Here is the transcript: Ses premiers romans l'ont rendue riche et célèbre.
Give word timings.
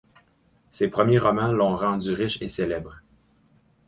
Ses 0.71 0.87
premiers 0.87 1.19
romans 1.19 1.51
l'ont 1.51 1.77
rendue 1.77 2.13
riche 2.13 2.41
et 2.41 2.49
célèbre. 2.49 3.01